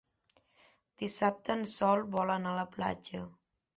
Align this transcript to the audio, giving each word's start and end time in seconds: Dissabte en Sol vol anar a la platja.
Dissabte 1.03 1.55
en 1.57 1.61
Sol 1.73 2.01
vol 2.17 2.33
anar 2.37 2.55
a 2.55 2.59
la 2.61 2.67
platja. 2.79 3.23